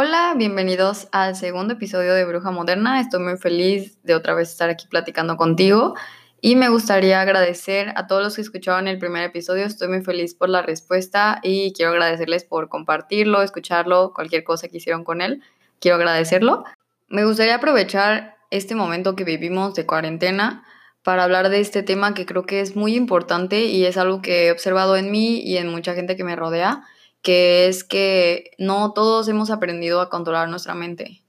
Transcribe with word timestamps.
Hola, 0.00 0.34
bienvenidos 0.36 1.08
al 1.10 1.34
segundo 1.34 1.74
episodio 1.74 2.14
de 2.14 2.24
Bruja 2.24 2.52
Moderna. 2.52 3.00
Estoy 3.00 3.18
muy 3.18 3.36
feliz 3.36 4.00
de 4.04 4.14
otra 4.14 4.32
vez 4.32 4.48
estar 4.48 4.70
aquí 4.70 4.86
platicando 4.86 5.36
contigo 5.36 5.96
y 6.40 6.54
me 6.54 6.68
gustaría 6.68 7.20
agradecer 7.20 7.92
a 7.96 8.06
todos 8.06 8.22
los 8.22 8.36
que 8.36 8.42
escucharon 8.42 8.86
el 8.86 9.00
primer 9.00 9.24
episodio. 9.24 9.64
Estoy 9.64 9.88
muy 9.88 10.02
feliz 10.02 10.36
por 10.36 10.50
la 10.50 10.62
respuesta 10.62 11.40
y 11.42 11.72
quiero 11.72 11.90
agradecerles 11.90 12.44
por 12.44 12.68
compartirlo, 12.68 13.42
escucharlo, 13.42 14.12
cualquier 14.14 14.44
cosa 14.44 14.68
que 14.68 14.76
hicieron 14.76 15.02
con 15.02 15.20
él. 15.20 15.42
Quiero 15.80 15.96
agradecerlo. 15.96 16.62
Me 17.08 17.24
gustaría 17.24 17.56
aprovechar 17.56 18.36
este 18.52 18.76
momento 18.76 19.16
que 19.16 19.24
vivimos 19.24 19.74
de 19.74 19.84
cuarentena 19.84 20.64
para 21.02 21.24
hablar 21.24 21.48
de 21.48 21.58
este 21.58 21.82
tema 21.82 22.14
que 22.14 22.24
creo 22.24 22.46
que 22.46 22.60
es 22.60 22.76
muy 22.76 22.94
importante 22.94 23.64
y 23.64 23.84
es 23.84 23.96
algo 23.96 24.22
que 24.22 24.46
he 24.46 24.52
observado 24.52 24.96
en 24.96 25.10
mí 25.10 25.40
y 25.40 25.56
en 25.56 25.66
mucha 25.66 25.94
gente 25.94 26.14
que 26.14 26.22
me 26.22 26.36
rodea 26.36 26.84
que 27.22 27.68
es 27.68 27.84
que 27.84 28.52
no 28.58 28.92
todos 28.92 29.28
hemos 29.28 29.50
aprendido 29.50 30.00
a 30.00 30.10
controlar 30.10 30.48
nuestra 30.48 30.74
mente. 30.74 31.22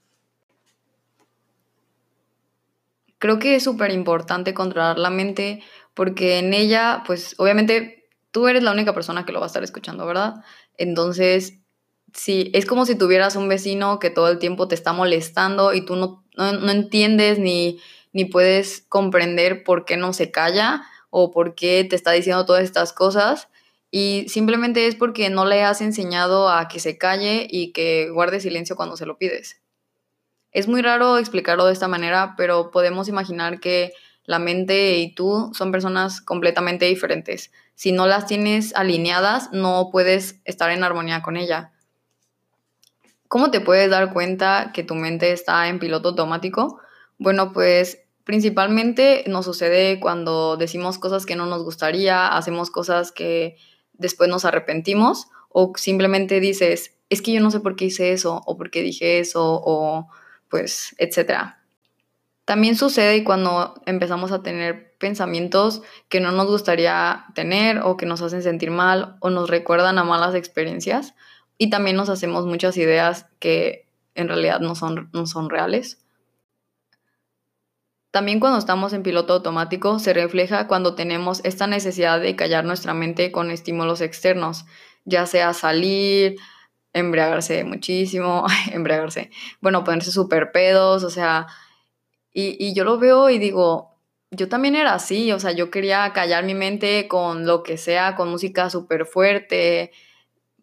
Creo 3.18 3.38
que 3.38 3.56
es 3.56 3.64
súper 3.64 3.90
importante 3.90 4.54
controlar 4.54 4.98
la 4.98 5.10
mente 5.10 5.62
porque 5.94 6.38
en 6.38 6.54
ella, 6.54 7.02
pues 7.06 7.34
obviamente 7.38 8.08
tú 8.30 8.48
eres 8.48 8.62
la 8.62 8.72
única 8.72 8.94
persona 8.94 9.26
que 9.26 9.32
lo 9.32 9.40
va 9.40 9.46
a 9.46 9.48
estar 9.48 9.62
escuchando, 9.62 10.06
¿verdad? 10.06 10.36
Entonces, 10.78 11.58
sí, 12.14 12.50
es 12.54 12.64
como 12.64 12.86
si 12.86 12.94
tuvieras 12.94 13.36
un 13.36 13.48
vecino 13.48 13.98
que 13.98 14.10
todo 14.10 14.28
el 14.28 14.38
tiempo 14.38 14.68
te 14.68 14.74
está 14.74 14.92
molestando 14.92 15.74
y 15.74 15.84
tú 15.84 15.96
no, 15.96 16.24
no, 16.36 16.70
entiendes 16.70 17.38
ni, 17.38 17.80
ni 18.12 18.24
puedes 18.24 18.86
comprender 18.88 19.64
por 19.64 19.84
qué 19.84 19.96
no 19.96 20.12
se 20.12 20.30
calla 20.30 20.82
o 21.10 21.30
por 21.30 21.54
qué 21.54 21.84
te 21.88 21.96
está 21.96 22.12
diciendo 22.12 22.46
todas 22.46 22.62
estas 22.64 22.92
cosas 22.92 23.48
y 23.90 24.26
simplemente 24.28 24.86
es 24.86 24.94
porque 24.94 25.30
no 25.30 25.44
le 25.44 25.62
has 25.62 25.80
enseñado 25.80 26.48
a 26.48 26.68
que 26.68 26.78
se 26.78 26.96
calle 26.96 27.46
y 27.50 27.72
que 27.72 28.10
guarde 28.10 28.40
silencio 28.40 28.76
cuando 28.76 28.96
se 28.96 29.06
lo 29.06 29.18
pides. 29.18 29.60
Es 30.52 30.68
muy 30.68 30.82
raro 30.82 31.18
explicarlo 31.18 31.66
de 31.66 31.72
esta 31.72 31.88
manera, 31.88 32.34
pero 32.36 32.70
podemos 32.70 33.08
imaginar 33.08 33.60
que 33.60 33.92
la 34.24 34.38
mente 34.38 34.98
y 34.98 35.14
tú 35.14 35.50
son 35.54 35.72
personas 35.72 36.20
completamente 36.20 36.86
diferentes. 36.86 37.52
Si 37.74 37.92
no 37.92 38.06
las 38.06 38.26
tienes 38.26 38.74
alineadas, 38.74 39.50
no 39.52 39.88
puedes 39.90 40.40
estar 40.44 40.70
en 40.70 40.84
armonía 40.84 41.22
con 41.22 41.36
ella. 41.36 41.72
¿Cómo 43.26 43.50
te 43.50 43.60
puedes 43.60 43.90
dar 43.90 44.12
cuenta 44.12 44.72
que 44.74 44.82
tu 44.82 44.94
mente 44.94 45.32
está 45.32 45.68
en 45.68 45.78
piloto 45.78 46.10
automático? 46.10 46.80
Bueno, 47.18 47.52
pues 47.52 48.02
principalmente 48.24 49.24
nos 49.26 49.44
sucede 49.44 50.00
cuando 50.00 50.56
decimos 50.56 50.98
cosas 50.98 51.26
que 51.26 51.36
no 51.36 51.46
nos 51.46 51.62
gustaría, 51.62 52.28
hacemos 52.28 52.70
cosas 52.70 53.12
que 53.12 53.56
después 54.00 54.28
nos 54.28 54.44
arrepentimos 54.44 55.28
o 55.48 55.72
simplemente 55.76 56.40
dices, 56.40 56.96
es 57.10 57.22
que 57.22 57.32
yo 57.32 57.40
no 57.40 57.50
sé 57.50 57.60
por 57.60 57.76
qué 57.76 57.86
hice 57.86 58.12
eso 58.12 58.42
o 58.46 58.56
por 58.56 58.70
qué 58.70 58.82
dije 58.82 59.18
eso 59.18 59.60
o 59.64 60.08
pues, 60.48 60.94
etcétera. 60.98 61.62
También 62.44 62.76
sucede 62.76 63.22
cuando 63.22 63.80
empezamos 63.86 64.32
a 64.32 64.42
tener 64.42 64.96
pensamientos 64.98 65.82
que 66.08 66.20
no 66.20 66.32
nos 66.32 66.46
gustaría 66.46 67.26
tener 67.34 67.78
o 67.78 67.96
que 67.96 68.06
nos 68.06 68.22
hacen 68.22 68.42
sentir 68.42 68.70
mal 68.70 69.16
o 69.20 69.30
nos 69.30 69.48
recuerdan 69.48 69.98
a 69.98 70.04
malas 70.04 70.34
experiencias 70.34 71.14
y 71.58 71.70
también 71.70 71.96
nos 71.96 72.08
hacemos 72.08 72.46
muchas 72.46 72.76
ideas 72.76 73.26
que 73.38 73.86
en 74.14 74.28
realidad 74.28 74.60
no 74.60 74.74
son, 74.74 75.10
no 75.12 75.26
son 75.26 75.50
reales. 75.50 76.02
También 78.10 78.40
cuando 78.40 78.58
estamos 78.58 78.92
en 78.92 79.02
piloto 79.02 79.34
automático 79.34 79.98
se 80.00 80.12
refleja 80.12 80.66
cuando 80.66 80.94
tenemos 80.94 81.40
esta 81.44 81.66
necesidad 81.66 82.20
de 82.20 82.34
callar 82.34 82.64
nuestra 82.64 82.92
mente 82.92 83.30
con 83.30 83.50
estímulos 83.50 84.00
externos, 84.00 84.64
ya 85.04 85.26
sea 85.26 85.52
salir, 85.52 86.36
embriagarse 86.92 87.62
muchísimo, 87.64 88.46
embriagarse, 88.72 89.30
bueno, 89.60 89.84
ponerse 89.84 90.10
súper 90.10 90.50
pedos, 90.52 91.04
o 91.04 91.10
sea, 91.10 91.46
y, 92.32 92.56
y 92.64 92.74
yo 92.74 92.84
lo 92.84 92.98
veo 92.98 93.30
y 93.30 93.38
digo, 93.38 93.96
yo 94.32 94.48
también 94.48 94.76
era 94.76 94.94
así, 94.94 95.32
o 95.32 95.38
sea, 95.40 95.52
yo 95.52 95.70
quería 95.70 96.12
callar 96.12 96.44
mi 96.44 96.54
mente 96.54 97.08
con 97.08 97.46
lo 97.46 97.62
que 97.62 97.76
sea, 97.76 98.16
con 98.16 98.30
música 98.30 98.70
súper 98.70 99.06
fuerte, 99.06 99.92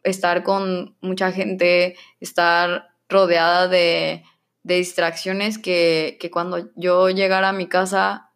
estar 0.04 0.44
con 0.44 0.96
mucha 1.02 1.32
gente, 1.32 1.96
estar 2.20 2.90
rodeada 3.10 3.68
de 3.68 4.24
de 4.68 4.76
distracciones 4.76 5.58
que, 5.58 6.20
cuando 6.30 6.70
yo 6.76 7.10
llegara 7.10 7.50
a 7.50 7.54
mi 7.54 7.68
casa 7.68 8.34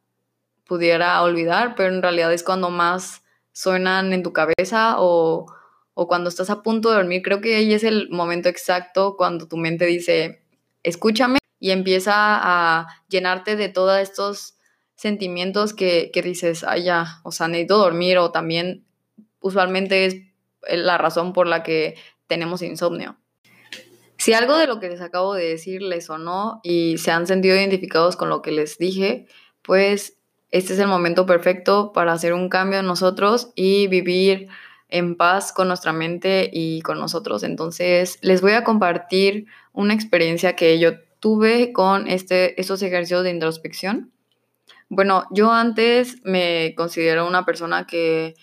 pudiera 0.66 1.22
olvidar, 1.22 1.76
pero 1.76 1.94
en 1.94 2.02
realidad 2.02 2.32
es 2.32 2.42
cuando 2.42 2.70
más 2.70 3.24
suenan 3.52 4.14
en 4.14 4.24
tu 4.24 4.32
cabeza 4.32 4.96
o, 4.98 5.54
o 5.94 6.08
cuando 6.08 6.30
estás 6.30 6.50
a 6.50 6.64
punto 6.64 6.90
de 6.90 6.96
dormir. 6.96 7.22
Creo 7.22 7.42
que 7.42 7.58
ahí 7.58 7.74
es 7.74 7.84
el 7.84 8.10
momento 8.10 8.48
exacto 8.48 9.18
cuando 9.18 9.50
tu 9.50 9.58
mente 9.58 9.86
dice, 9.86 10.42
escúchame 10.84 11.40
y 11.60 11.72
empieza 11.72 12.14
a 12.16 12.88
llenarte 13.10 13.58
de 13.58 13.68
todos 13.68 14.00
estos 14.00 14.56
sentimientos 14.96 15.74
que, 15.74 16.12
que 16.14 16.22
dices, 16.22 16.64
ay 16.64 16.84
ya, 16.84 17.20
o 17.24 17.34
sea, 17.34 17.50
necesito 17.50 17.78
dormir 17.78 18.18
o 18.20 18.32
también 18.32 18.86
usualmente 19.42 20.06
es 20.06 20.16
la 20.70 20.98
razón 20.98 21.34
por 21.34 21.46
la 21.46 21.62
que 21.62 21.96
tenemos 22.28 22.62
insomnio. 22.62 23.18
Si 24.22 24.34
algo 24.34 24.56
de 24.56 24.68
lo 24.68 24.80
que 24.80 24.88
les 24.88 25.02
acabo 25.02 25.34
de 25.34 25.48
decir 25.48 25.82
les 25.82 26.06
sonó 26.06 26.60
y 26.62 27.00
se 27.00 27.10
han 27.10 27.26
sentido 27.26 27.56
identificados 27.56 28.16
con 28.16 28.30
lo 28.30 28.44
que 28.44 28.52
les 28.52 28.78
dije, 28.78 29.26
pues 29.64 30.20
este 30.52 30.74
es 30.74 30.80
el 30.80 30.88
momento 30.88 31.26
perfecto 31.26 31.92
para 31.92 32.14
hacer 32.14 32.34
un 32.34 32.48
cambio 32.48 32.78
en 32.78 32.86
nosotros 32.86 33.52
y 33.56 33.88
vivir 33.88 34.48
en 34.90 35.16
paz 35.16 35.52
con 35.52 35.70
nuestra 35.70 35.92
mente 35.92 36.52
y 36.54 36.84
con 36.84 37.00
nosotros. 37.00 37.42
Entonces, 37.42 38.20
les 38.22 38.42
voy 38.42 38.52
a 38.52 38.64
compartir 38.64 39.48
una 39.74 39.96
experiencia 39.96 40.56
que 40.56 40.78
yo 40.78 41.00
tuve 41.20 41.74
con 41.74 42.08
este, 42.08 42.62
estos 42.62 42.84
ejercicios 42.84 43.24
de 43.24 43.32
introspección. 43.32 44.12
Bueno, 44.88 45.26
yo 45.32 45.52
antes 45.52 46.18
me 46.24 46.76
considero 46.78 47.28
una 47.28 47.44
persona 47.44 47.88
que 47.88 48.36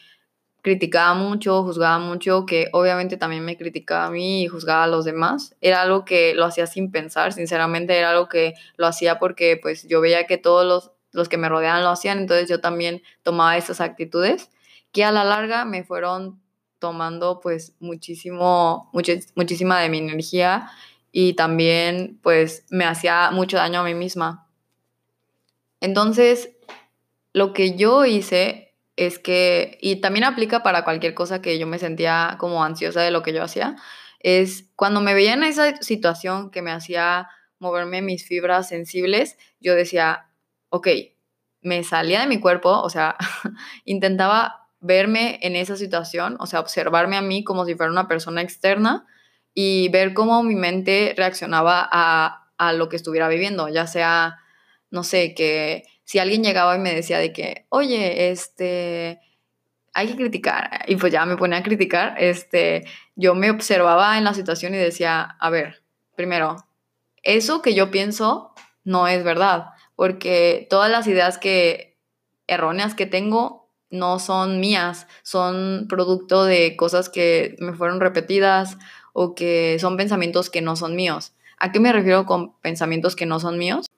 criticaba 0.68 1.14
mucho, 1.14 1.62
juzgaba 1.62 1.98
mucho, 1.98 2.44
que 2.44 2.68
obviamente 2.72 3.16
también 3.16 3.42
me 3.42 3.56
criticaba 3.56 4.04
a 4.04 4.10
mí 4.10 4.42
y 4.42 4.48
juzgaba 4.48 4.84
a 4.84 4.86
los 4.86 5.06
demás. 5.06 5.56
Era 5.62 5.80
algo 5.80 6.04
que 6.04 6.34
lo 6.34 6.44
hacía 6.44 6.66
sin 6.66 6.90
pensar, 6.90 7.32
sinceramente 7.32 7.96
era 7.96 8.10
algo 8.10 8.28
que 8.28 8.52
lo 8.76 8.86
hacía 8.86 9.18
porque 9.18 9.58
pues 9.60 9.88
yo 9.88 10.02
veía 10.02 10.26
que 10.26 10.36
todos 10.36 10.66
los, 10.66 10.92
los 11.12 11.30
que 11.30 11.38
me 11.38 11.48
rodeaban 11.48 11.82
lo 11.82 11.88
hacían, 11.88 12.18
entonces 12.18 12.50
yo 12.50 12.60
también 12.60 13.00
tomaba 13.22 13.56
esas 13.56 13.80
actitudes 13.80 14.50
que 14.92 15.04
a 15.04 15.10
la 15.10 15.24
larga 15.24 15.64
me 15.64 15.84
fueron 15.84 16.38
tomando 16.78 17.40
pues 17.40 17.72
muchísimo, 17.80 18.90
muchísima 18.92 19.80
de 19.80 19.88
mi 19.88 19.98
energía 19.98 20.70
y 21.12 21.32
también 21.32 22.20
pues 22.22 22.66
me 22.68 22.84
hacía 22.84 23.30
mucho 23.30 23.56
daño 23.56 23.80
a 23.80 23.84
mí 23.84 23.94
misma. 23.94 24.46
Entonces, 25.80 26.50
lo 27.32 27.54
que 27.54 27.74
yo 27.74 28.04
hice 28.04 28.67
es 28.98 29.20
que, 29.20 29.78
y 29.80 30.00
también 30.00 30.24
aplica 30.24 30.64
para 30.64 30.82
cualquier 30.82 31.14
cosa 31.14 31.40
que 31.40 31.56
yo 31.56 31.68
me 31.68 31.78
sentía 31.78 32.34
como 32.40 32.64
ansiosa 32.64 33.00
de 33.00 33.12
lo 33.12 33.22
que 33.22 33.32
yo 33.32 33.44
hacía, 33.44 33.76
es 34.18 34.70
cuando 34.74 35.00
me 35.00 35.14
veía 35.14 35.34
en 35.34 35.44
esa 35.44 35.76
situación 35.76 36.50
que 36.50 36.62
me 36.62 36.72
hacía 36.72 37.28
moverme 37.60 38.02
mis 38.02 38.26
fibras 38.26 38.68
sensibles, 38.68 39.36
yo 39.60 39.76
decía, 39.76 40.26
ok, 40.70 40.88
me 41.62 41.84
salía 41.84 42.20
de 42.20 42.26
mi 42.26 42.40
cuerpo, 42.40 42.70
o 42.70 42.90
sea, 42.90 43.16
intentaba 43.84 44.68
verme 44.80 45.38
en 45.42 45.54
esa 45.54 45.76
situación, 45.76 46.36
o 46.40 46.46
sea, 46.46 46.58
observarme 46.58 47.16
a 47.16 47.22
mí 47.22 47.44
como 47.44 47.64
si 47.66 47.76
fuera 47.76 47.92
una 47.92 48.08
persona 48.08 48.42
externa 48.42 49.06
y 49.54 49.90
ver 49.90 50.12
cómo 50.12 50.42
mi 50.42 50.56
mente 50.56 51.14
reaccionaba 51.16 51.88
a, 51.90 52.50
a 52.58 52.72
lo 52.72 52.88
que 52.88 52.96
estuviera 52.96 53.28
viviendo, 53.28 53.68
ya 53.68 53.86
sea, 53.86 54.38
no 54.90 55.04
sé, 55.04 55.34
que 55.34 55.84
si 56.08 56.18
alguien 56.18 56.42
llegaba 56.42 56.74
y 56.74 56.78
me 56.78 56.94
decía 56.94 57.18
de 57.18 57.34
que, 57.34 57.66
oye, 57.68 58.30
este, 58.30 59.20
hay 59.92 60.06
que 60.06 60.16
criticar, 60.16 60.86
y 60.86 60.96
pues 60.96 61.12
ya 61.12 61.26
me 61.26 61.36
ponía 61.36 61.58
a 61.58 61.62
criticar, 61.62 62.14
este, 62.16 62.86
yo 63.14 63.34
me 63.34 63.50
observaba 63.50 64.16
en 64.16 64.24
la 64.24 64.32
situación 64.32 64.72
y 64.72 64.78
decía, 64.78 65.36
a 65.38 65.50
ver, 65.50 65.82
primero, 66.16 66.56
eso 67.22 67.60
que 67.60 67.74
yo 67.74 67.90
pienso 67.90 68.54
no 68.84 69.06
es 69.06 69.22
verdad, 69.22 69.66
porque 69.96 70.66
todas 70.70 70.90
las 70.90 71.06
ideas 71.08 71.36
que 71.36 71.98
erróneas 72.46 72.94
que 72.94 73.04
tengo 73.04 73.70
no 73.90 74.18
son 74.18 74.60
mías, 74.60 75.06
son 75.22 75.88
producto 75.90 76.44
de 76.44 76.74
cosas 76.74 77.10
que 77.10 77.54
me 77.58 77.74
fueron 77.74 78.00
repetidas 78.00 78.78
o 79.12 79.34
que 79.34 79.76
son 79.78 79.98
pensamientos 79.98 80.48
que 80.48 80.62
no 80.62 80.74
son 80.74 80.96
míos. 80.96 81.34
¿A 81.58 81.70
qué 81.70 81.80
me 81.80 81.92
refiero 81.92 82.24
con 82.24 82.58
pensamientos 82.62 83.14
que 83.14 83.26
no 83.26 83.40
son 83.40 83.58
míos? 83.58 83.88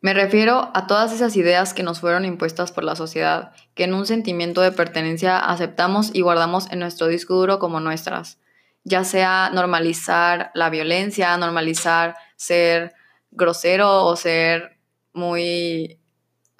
Me 0.00 0.14
refiero 0.14 0.70
a 0.74 0.86
todas 0.86 1.12
esas 1.12 1.34
ideas 1.36 1.74
que 1.74 1.82
nos 1.82 1.98
fueron 1.98 2.24
impuestas 2.24 2.70
por 2.70 2.84
la 2.84 2.94
sociedad, 2.94 3.50
que 3.74 3.84
en 3.84 3.94
un 3.94 4.06
sentimiento 4.06 4.60
de 4.60 4.70
pertenencia 4.70 5.38
aceptamos 5.38 6.10
y 6.14 6.20
guardamos 6.20 6.70
en 6.70 6.78
nuestro 6.78 7.08
disco 7.08 7.34
duro 7.34 7.58
como 7.58 7.80
nuestras, 7.80 8.38
ya 8.84 9.02
sea 9.02 9.50
normalizar 9.52 10.52
la 10.54 10.70
violencia, 10.70 11.36
normalizar 11.36 12.14
ser 12.36 12.94
grosero 13.32 14.04
o 14.04 14.14
ser 14.14 14.78
muy 15.12 15.98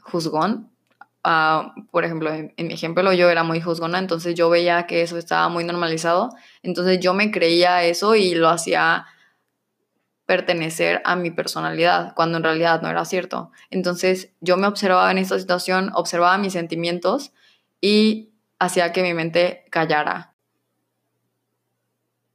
juzgón. 0.00 0.72
Ah, 1.22 1.74
por 1.92 2.04
ejemplo, 2.04 2.32
en, 2.32 2.52
en, 2.56 2.66
mi 2.66 2.74
ejemplo 2.74 3.12
yo 3.12 3.30
era 3.30 3.44
muy 3.44 3.60
juzgona, 3.60 4.00
entonces 4.00 4.34
yo 4.34 4.50
veía 4.50 4.86
que 4.88 5.02
eso 5.02 5.16
estaba 5.16 5.48
muy 5.48 5.62
normalizado, 5.62 6.30
entonces 6.62 6.98
yo 6.98 7.14
me 7.14 7.30
creía 7.30 7.84
eso 7.84 8.16
y 8.16 8.34
lo 8.34 8.48
hacía 8.48 9.06
pertenecer 10.28 11.00
a 11.06 11.16
mi 11.16 11.30
personalidad, 11.30 12.12
cuando 12.14 12.36
en 12.36 12.44
realidad 12.44 12.82
no 12.82 12.90
era 12.90 13.06
cierto. 13.06 13.50
Entonces 13.70 14.30
yo 14.42 14.58
me 14.58 14.66
observaba 14.66 15.10
en 15.10 15.16
esta 15.16 15.38
situación, 15.38 15.90
observaba 15.94 16.36
mis 16.36 16.52
sentimientos 16.52 17.32
y 17.80 18.28
hacía 18.58 18.92
que 18.92 19.02
mi 19.02 19.14
mente 19.14 19.64
callara. 19.70 20.34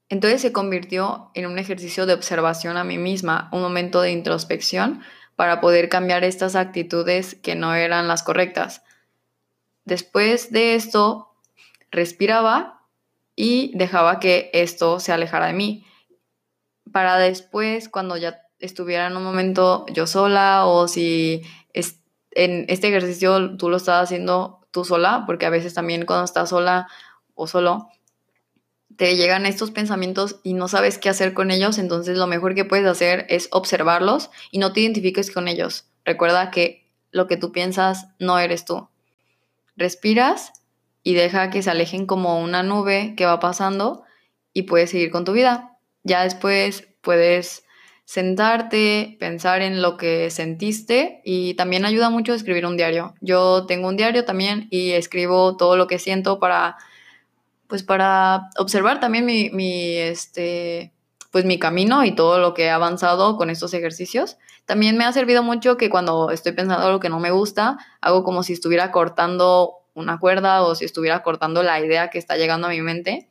Entonces 0.10 0.42
se 0.42 0.52
convirtió 0.52 1.30
en 1.36 1.46
un 1.46 1.60
ejercicio 1.60 2.08
de 2.08 2.16
observación 2.16 2.78
a 2.78 2.84
mí 2.84 2.98
misma, 2.98 3.48
un 3.52 3.62
momento 3.62 4.02
de 4.02 4.10
introspección 4.10 5.04
para 5.36 5.62
poder 5.62 5.88
cambiar 5.88 6.24
estas 6.24 6.56
actitudes 6.56 7.36
que 7.36 7.54
no 7.54 7.76
eran 7.76 8.08
las 8.08 8.24
correctas. 8.24 8.82
Después 9.86 10.52
de 10.52 10.74
esto, 10.74 11.36
respiraba 11.92 12.88
y 13.36 13.72
dejaba 13.76 14.20
que 14.20 14.50
esto 14.52 15.00
se 15.00 15.12
alejara 15.12 15.46
de 15.46 15.54
mí 15.54 15.86
para 16.94 17.18
después, 17.18 17.90
cuando 17.90 18.16
ya 18.16 18.40
estuviera 18.60 19.08
en 19.08 19.18
un 19.18 19.24
momento 19.24 19.86
yo 19.92 20.08
sola 20.08 20.66
o 20.66 20.88
si 20.88 21.42
en 22.36 22.66
este 22.70 22.88
ejercicio 22.88 23.58
tú 23.58 23.70
lo 23.70 23.78
estás 23.78 24.04
haciendo 24.04 24.60
tú 24.72 24.86
sola, 24.86 25.24
porque 25.26 25.46
a 25.46 25.50
veces 25.50 25.74
también 25.74 26.06
cuando 26.06 26.26
estás 26.26 26.50
sola 26.50 26.88
o 27.36 27.48
solo, 27.48 27.90
te 28.96 29.16
llegan 29.16 29.46
estos 29.46 29.72
pensamientos 29.72 30.40
y 30.44 30.54
no 30.54 30.68
sabes 30.68 30.98
qué 30.98 31.10
hacer 31.10 31.34
con 31.34 31.52
ellos, 31.52 31.78
entonces 31.78 32.18
lo 32.18 32.28
mejor 32.28 32.56
que 32.56 32.66
puedes 32.66 32.86
hacer 32.86 33.26
es 33.30 33.50
observarlos 33.52 34.30
y 34.52 34.60
no 34.60 34.74
te 34.74 34.82
identifiques 34.82 35.32
con 35.32 35.48
ellos. 35.48 35.86
Recuerda 36.06 36.52
que 36.52 36.90
lo 37.12 37.28
que 37.28 37.38
tú 37.38 37.52
piensas 37.52 38.08
no 38.20 38.40
eres 38.40 38.66
tú. 38.66 38.88
Respiras 39.76 40.54
y 41.04 41.14
deja 41.14 41.50
que 41.50 41.64
se 41.64 41.72
alejen 41.72 42.06
como 42.06 42.40
una 42.42 42.64
nube 42.64 43.14
que 43.18 43.26
va 43.26 43.40
pasando 43.40 44.04
y 44.54 44.64
puedes 44.64 44.92
seguir 44.92 45.12
con 45.12 45.26
tu 45.26 45.34
vida. 45.34 45.73
Ya 46.04 46.24
después 46.24 46.88
puedes 47.02 47.64
sentarte, 48.06 49.16
pensar 49.20 49.62
en 49.62 49.82
lo 49.82 49.98
que 49.98 50.30
sentiste 50.30 51.22
y 51.24 51.54
también 51.56 51.86
ayuda 51.86 52.10
mucho 52.10 52.34
escribir 52.34 52.66
un 52.66 52.78
diario. 52.78 53.16
Yo 53.22 53.66
tengo 53.66 53.88
un 53.88 53.98
diario 53.98 54.26
también 54.26 54.68
y 54.72 54.92
escribo 54.92 55.56
todo 55.56 55.78
lo 55.78 55.88
que 55.88 56.00
siento 56.00 56.40
para, 56.40 56.78
pues 57.68 57.84
para 57.84 58.50
observar 58.58 59.00
también 59.00 59.26
mi, 59.26 59.50
mi, 59.52 59.96
este, 59.96 60.92
pues 61.32 61.46
mi 61.46 61.58
camino 61.60 62.04
y 62.04 62.14
todo 62.14 62.40
lo 62.40 62.54
que 62.54 62.66
he 62.66 62.70
avanzado 62.70 63.38
con 63.38 63.50
estos 63.50 63.74
ejercicios. 63.74 64.38
También 64.66 64.98
me 64.98 65.06
ha 65.06 65.14
servido 65.14 65.44
mucho 65.44 65.78
que 65.78 65.90
cuando 65.90 66.30
estoy 66.30 66.52
pensando 66.52 66.92
lo 66.92 67.00
que 67.00 67.10
no 67.10 67.20
me 67.20 67.32
gusta, 67.32 67.78
hago 68.02 68.24
como 68.24 68.44
si 68.44 68.54
estuviera 68.54 68.92
cortando 68.92 69.80
una 69.94 70.20
cuerda 70.20 70.62
o 70.64 70.76
si 70.76 70.86
estuviera 70.86 71.24
cortando 71.24 71.64
la 71.64 71.80
idea 71.80 72.10
que 72.10 72.18
está 72.18 72.36
llegando 72.36 72.68
a 72.68 72.72
mi 72.72 72.82
mente 72.82 73.30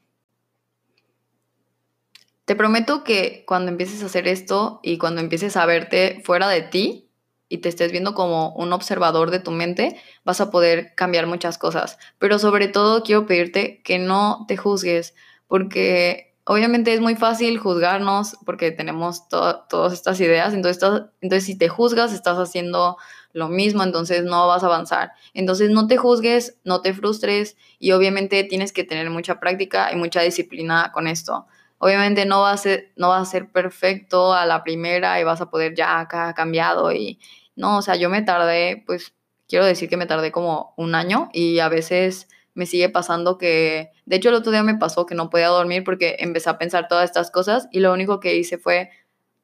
te 2.45 2.57
prometo 2.57 3.05
que 3.05 3.45
cuando 3.47 3.71
empieces 3.71 4.03
a 4.03 4.07
hacer 4.07 4.27
esto 4.27 4.81
y 4.83 4.99
cuando 4.99 5.21
empieces 5.21 5.57
a 5.57 5.67
verte 5.67 6.21
fuera 6.25 6.49
de 6.49 6.63
ti 6.63 7.11
y 7.49 7.59
te 7.59 7.69
estés 7.69 7.93
viendo 7.93 8.15
como 8.15 8.55
un 8.55 8.73
observador 8.73 9.31
de 9.31 9.39
tu 9.39 9.51
mente, 9.51 10.01
vas 10.25 10.41
a 10.41 10.51
poder 10.51 10.95
cambiar 10.97 11.27
muchas 11.27 11.59
cosas. 11.59 11.99
Pero 12.19 12.39
sobre 12.39 12.69
todo 12.69 13.03
quiero 13.03 13.27
pedirte 13.27 13.83
que 13.83 13.99
no 13.99 14.45
te 14.49 14.57
juzgues, 14.57 15.15
porque 15.47 16.35
obviamente 16.45 16.93
es 16.93 17.01
muy 17.01 17.15
fácil 17.15 17.59
juzgarnos 17.59 18.37
porque 18.45 18.73
tenemos 18.73 19.29
todas 19.29 19.93
estas 19.93 20.19
ideas, 20.21 20.55
entonces, 20.55 20.83
entonces 21.21 21.45
si 21.45 21.57
te 21.57 21.69
juzgas 21.69 22.13
estás 22.13 22.39
haciendo 22.39 22.97
lo 23.33 23.49
mismo, 23.49 23.83
entonces 23.83 24.25
no 24.25 24.47
vas 24.49 24.63
a 24.63 24.67
avanzar. 24.67 25.13
Entonces 25.33 25.71
no 25.71 25.87
te 25.87 25.97
juzgues, 25.97 26.59
no 26.65 26.83
te 26.83 26.93
frustres 26.93 27.57
y 27.79 27.93
obviamente 27.93 28.45
tienes 28.45 28.73
que 28.73 28.85
tener 28.85 29.09
mucha 29.11 29.41
práctica 29.41 29.93
y 29.93 29.97
mucha 29.97 30.23
disciplina 30.23 30.91
con 30.93 31.07
esto. 31.07 31.47
Obviamente 31.85 32.27
no 32.27 32.43
va 32.43 32.53
a 32.53 32.57
ser, 32.57 32.93
no 32.95 33.09
va 33.09 33.19
a 33.19 33.25
ser 33.25 33.51
perfecto 33.51 34.33
a 34.35 34.47
la 34.47 34.63
primera 34.63 35.19
y 35.19 35.25
vas 35.25 35.41
a 35.41 35.51
poder 35.51 35.75
ya 35.75 35.99
acá 35.99 36.33
cambiado 36.33 36.93
y 36.93 37.19
no, 37.57 37.79
o 37.79 37.83
sea, 37.83 37.97
yo 37.97 38.09
me 38.09 38.23
tardé, 38.23 38.85
pues 38.87 39.15
quiero 39.49 39.65
decir 39.65 39.89
que 39.89 39.97
me 39.97 40.07
tardé 40.07 40.31
como 40.31 40.75
un 40.77 40.95
año 40.95 41.29
y 41.33 41.59
a 41.59 41.69
veces 41.69 42.29
me 42.55 42.67
sigue 42.67 42.89
pasando 42.89 43.37
que, 43.37 43.91
de 44.07 44.15
hecho 44.15 44.29
el 44.29 44.37
otro 44.37 44.53
día 44.53 44.63
me 44.63 44.77
pasó 44.77 45.07
que 45.07 45.17
no 45.17 45.29
podía 45.29 45.49
dormir 45.49 45.83
porque 45.83 46.15
empecé 46.21 46.51
a 46.51 46.59
pensar 46.59 46.87
todas 46.87 47.07
estas 47.07 47.33
cosas 47.33 47.67
y 47.73 47.81
lo 47.81 47.93
único 47.93 48.21
que 48.21 48.37
hice 48.37 48.59
fue 48.59 48.91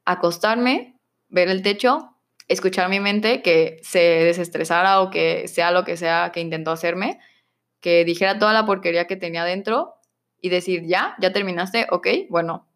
acostarme, 0.04 0.96
ver 1.28 1.48
el 1.48 1.62
techo, 1.62 2.14
escuchar 2.46 2.88
mi 2.88 3.00
mente 3.00 3.42
que 3.42 3.80
se 3.82 3.98
desestresara 3.98 5.00
o 5.00 5.10
que 5.10 5.48
sea 5.48 5.72
lo 5.72 5.82
que 5.82 5.96
sea 5.96 6.30
que 6.32 6.38
intentó 6.38 6.70
hacerme, 6.70 7.18
que 7.80 8.04
dijera 8.04 8.38
toda 8.38 8.52
la 8.52 8.64
porquería 8.64 9.08
que 9.08 9.16
tenía 9.16 9.42
dentro 9.42 9.97
y 10.40 10.48
decir, 10.48 10.86
ya, 10.86 11.16
ya 11.20 11.32
terminaste, 11.32 11.86
ok, 11.90 12.06
bueno, 12.28 12.66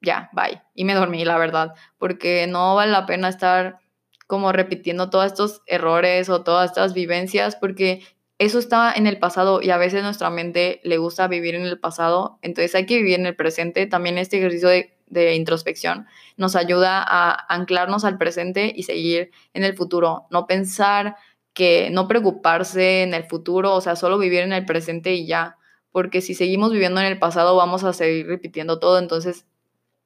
ya, 0.00 0.30
bye. 0.32 0.62
Y 0.74 0.84
me 0.84 0.94
dormí, 0.94 1.24
la 1.24 1.38
verdad, 1.38 1.74
porque 1.98 2.46
no 2.46 2.74
vale 2.74 2.92
la 2.92 3.06
pena 3.06 3.28
estar 3.28 3.78
como 4.26 4.52
repitiendo 4.52 5.10
todos 5.10 5.26
estos 5.26 5.62
errores 5.66 6.28
o 6.28 6.42
todas 6.42 6.70
estas 6.70 6.94
vivencias, 6.94 7.56
porque 7.56 8.02
eso 8.38 8.58
está 8.58 8.92
en 8.92 9.06
el 9.06 9.18
pasado 9.18 9.62
y 9.62 9.70
a 9.70 9.76
veces 9.76 10.02
nuestra 10.02 10.30
mente 10.30 10.80
le 10.84 10.98
gusta 10.98 11.28
vivir 11.28 11.54
en 11.54 11.62
el 11.62 11.78
pasado, 11.78 12.38
entonces 12.42 12.74
hay 12.74 12.86
que 12.86 12.96
vivir 12.96 13.20
en 13.20 13.26
el 13.26 13.36
presente. 13.36 13.86
También 13.86 14.18
este 14.18 14.38
ejercicio 14.38 14.68
de, 14.68 14.96
de 15.06 15.34
introspección 15.34 16.06
nos 16.36 16.56
ayuda 16.56 17.04
a 17.06 17.46
anclarnos 17.54 18.04
al 18.04 18.18
presente 18.18 18.72
y 18.74 18.82
seguir 18.84 19.30
en 19.54 19.64
el 19.64 19.76
futuro, 19.76 20.26
no 20.30 20.46
pensar 20.46 21.16
que 21.52 21.90
no 21.90 22.08
preocuparse 22.08 23.02
en 23.02 23.14
el 23.14 23.24
futuro, 23.24 23.74
o 23.74 23.80
sea, 23.80 23.94
solo 23.94 24.18
vivir 24.18 24.40
en 24.40 24.52
el 24.52 24.64
presente 24.64 25.12
y 25.14 25.26
ya 25.26 25.56
porque 25.92 26.20
si 26.20 26.34
seguimos 26.34 26.72
viviendo 26.72 27.00
en 27.00 27.06
el 27.06 27.18
pasado 27.18 27.54
vamos 27.54 27.84
a 27.84 27.92
seguir 27.92 28.26
repitiendo 28.26 28.78
todo, 28.78 28.98
entonces 28.98 29.46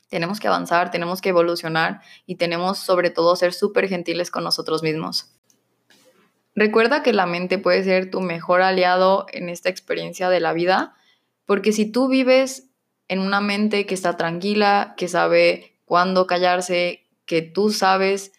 tenemos 0.08 0.38
que 0.38 0.48
avanzar, 0.48 0.90
tenemos 0.90 1.20
que 1.20 1.30
evolucionar 1.30 2.00
y 2.26 2.36
tenemos 2.36 2.78
sobre 2.78 3.10
todo 3.10 3.34
ser 3.36 3.52
súper 3.52 3.88
gentiles 3.88 4.30
con 4.30 4.44
nosotros 4.44 4.82
mismos. 4.82 5.32
Recuerda 6.54 7.02
que 7.02 7.12
la 7.12 7.26
mente 7.26 7.58
puede 7.58 7.84
ser 7.84 8.10
tu 8.10 8.20
mejor 8.20 8.62
aliado 8.62 9.26
en 9.32 9.48
esta 9.48 9.68
experiencia 9.68 10.30
de 10.30 10.40
la 10.40 10.52
vida, 10.52 10.94
porque 11.44 11.72
si 11.72 11.90
tú 11.90 12.08
vives 12.08 12.70
en 13.08 13.20
una 13.20 13.40
mente 13.40 13.86
que 13.86 13.94
está 13.94 14.16
tranquila, 14.16 14.94
que 14.96 15.06
sabe 15.06 15.78
cuándo 15.84 16.26
callarse, 16.26 17.06
que 17.26 17.42
tú 17.42 17.70
sabes 17.70 18.32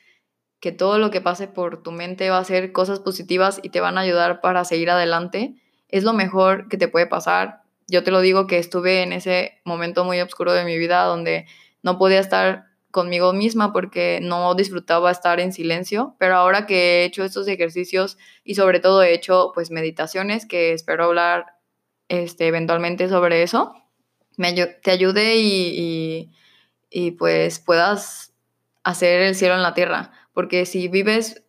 que 0.59 0.71
todo 0.71 0.97
lo 0.97 1.11
que 1.11 1.21
pase 1.21 1.47
por 1.47 1.83
tu 1.83 1.91
mente 1.91 2.29
va 2.29 2.39
a 2.39 2.43
ser 2.43 2.71
cosas 2.71 2.99
positivas 2.99 3.59
y 3.61 3.69
te 3.69 3.79
van 3.81 3.97
a 3.97 4.01
ayudar 4.01 4.41
para 4.41 4.65
seguir 4.65 4.89
adelante, 4.89 5.55
es 5.89 6.03
lo 6.03 6.13
mejor 6.13 6.67
que 6.69 6.77
te 6.77 6.87
puede 6.87 7.07
pasar. 7.07 7.61
Yo 7.87 8.03
te 8.03 8.11
lo 8.11 8.21
digo 8.21 8.47
que 8.47 8.57
estuve 8.57 9.03
en 9.03 9.13
ese 9.13 9.61
momento 9.63 10.03
muy 10.03 10.19
oscuro 10.19 10.53
de 10.53 10.65
mi 10.65 10.77
vida 10.77 11.03
donde 11.03 11.45
no 11.83 11.97
podía 11.97 12.19
estar 12.19 12.65
conmigo 12.91 13.33
misma 13.33 13.73
porque 13.73 14.19
no 14.21 14.55
disfrutaba 14.55 15.11
estar 15.11 15.39
en 15.39 15.53
silencio, 15.53 16.15
pero 16.17 16.35
ahora 16.35 16.65
que 16.65 16.75
he 17.01 17.05
hecho 17.05 17.23
estos 17.23 17.47
ejercicios 17.47 18.17
y 18.43 18.55
sobre 18.55 18.79
todo 18.79 19.03
he 19.03 19.13
hecho 19.13 19.51
pues 19.53 19.71
meditaciones 19.71 20.45
que 20.45 20.73
espero 20.73 21.05
hablar 21.05 21.57
este, 22.09 22.47
eventualmente 22.47 23.07
sobre 23.09 23.43
eso, 23.43 23.73
me, 24.37 24.53
te 24.53 24.91
ayude 24.91 25.37
y, 25.37 26.31
y 26.89 27.11
pues 27.11 27.59
puedas 27.59 28.33
hacer 28.83 29.21
el 29.21 29.35
cielo 29.35 29.55
en 29.55 29.63
la 29.63 29.73
tierra, 29.73 30.11
porque 30.33 30.65
si 30.65 30.87
vives, 30.87 31.43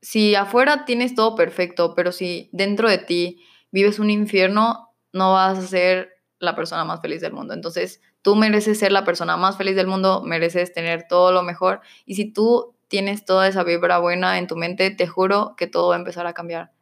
si 0.00 0.34
afuera 0.34 0.84
tienes 0.84 1.14
todo 1.14 1.34
perfecto, 1.34 1.94
pero 1.94 2.12
si 2.12 2.48
dentro 2.52 2.88
de 2.88 2.98
ti 2.98 3.42
vives 3.76 3.98
un 3.98 4.08
infierno, 4.08 4.88
no 5.12 5.34
vas 5.34 5.58
a 5.58 5.66
ser 5.66 6.08
la 6.38 6.56
persona 6.56 6.86
más 6.86 7.02
feliz 7.02 7.20
del 7.20 7.34
mundo. 7.34 7.52
Entonces, 7.52 8.00
tú 8.22 8.34
mereces 8.34 8.78
ser 8.78 8.90
la 8.90 9.04
persona 9.04 9.36
más 9.36 9.58
feliz 9.58 9.76
del 9.76 9.86
mundo, 9.86 10.22
mereces 10.22 10.72
tener 10.72 11.06
todo 11.06 11.30
lo 11.30 11.42
mejor. 11.42 11.82
Y 12.06 12.14
si 12.14 12.32
tú 12.32 12.74
tienes 12.88 13.26
toda 13.26 13.46
esa 13.46 13.64
vibra 13.64 13.98
buena 13.98 14.38
en 14.38 14.46
tu 14.46 14.56
mente, 14.56 14.90
te 14.90 15.06
juro 15.06 15.56
que 15.58 15.66
todo 15.66 15.88
va 15.90 15.96
a 15.96 15.98
empezar 15.98 16.26
a 16.26 16.32
cambiar. 16.32 16.72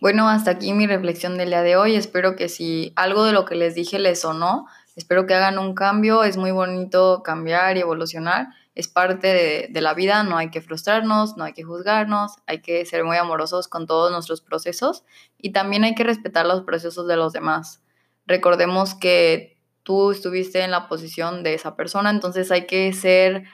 Bueno, 0.00 0.28
hasta 0.28 0.50
aquí 0.50 0.72
mi 0.72 0.88
reflexión 0.88 1.38
del 1.38 1.50
día 1.50 1.62
de 1.62 1.76
hoy. 1.76 1.94
Espero 1.94 2.34
que 2.34 2.48
si 2.48 2.92
algo 2.96 3.24
de 3.24 3.32
lo 3.32 3.44
que 3.44 3.54
les 3.54 3.76
dije 3.76 4.00
les 4.00 4.22
sonó, 4.22 4.66
espero 4.96 5.24
que 5.28 5.34
hagan 5.34 5.56
un 5.56 5.76
cambio. 5.76 6.24
Es 6.24 6.36
muy 6.36 6.50
bonito 6.50 7.22
cambiar 7.22 7.76
y 7.76 7.80
evolucionar 7.80 8.48
es 8.80 8.88
parte 8.88 9.68
de, 9.70 9.80
la 9.80 9.94
vida, 9.94 10.22
no 10.22 10.36
hay 10.36 10.50
que 10.50 10.60
frustrarnos, 10.60 11.36
no 11.36 11.44
hay 11.44 11.52
que 11.52 11.62
juzgarnos, 11.62 12.32
hay 12.46 12.60
que 12.60 12.84
ser 12.84 13.04
muy 13.04 13.16
amorosos 13.16 13.68
con 13.68 13.86
todos 13.86 14.10
nuestros 14.10 14.40
procesos 14.40 15.04
y 15.38 15.52
también 15.52 15.84
hay 15.84 15.94
que 15.94 16.04
respetar 16.04 16.46
los 16.46 16.62
procesos 16.62 17.06
de 17.06 17.16
los 17.16 17.32
demás. 17.32 17.82
Recordemos 18.26 18.94
que 18.94 19.58
tú 19.82 20.10
estuviste 20.10 20.62
en 20.62 20.70
la 20.70 20.88
posición 20.88 21.42
de 21.42 21.54
esa 21.54 21.76
persona, 21.76 22.10
entonces 22.10 22.50
hay 22.50 22.66
que 22.66 22.92
ser 22.92 23.44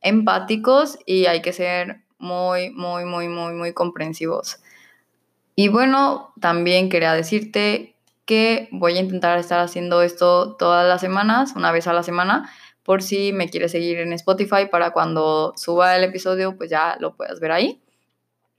empáticos 0.00 0.98
y 1.04 1.26
hay 1.26 1.42
que 1.42 1.52
ser 1.52 2.02
muy, 2.18 2.70
muy, 2.70 3.04
muy, 3.04 3.28
muy, 3.28 3.54
muy 3.54 3.72
comprensivos. 3.72 4.60
Y 5.56 5.68
bueno, 5.68 6.32
también 6.40 6.88
quería 6.88 7.12
decirte 7.12 7.96
que 8.24 8.68
voy 8.70 8.96
a 8.96 9.00
intentar 9.00 9.38
estar 9.38 9.58
haciendo 9.58 10.02
esto 10.02 10.54
todas 10.56 10.86
las 10.86 11.00
semanas, 11.00 11.54
una 11.56 11.72
vez 11.72 11.86
a 11.88 11.92
la 11.92 12.04
semana, 12.04 12.48
por 12.90 13.04
si 13.04 13.32
me 13.32 13.48
quieres 13.48 13.70
seguir 13.70 14.00
en 14.00 14.12
Spotify 14.14 14.66
para 14.68 14.90
cuando 14.90 15.52
suba 15.56 15.94
el 15.94 16.02
episodio, 16.02 16.56
pues 16.56 16.70
ya 16.70 16.96
lo 16.98 17.14
puedas 17.14 17.38
ver 17.38 17.52
ahí. 17.52 17.80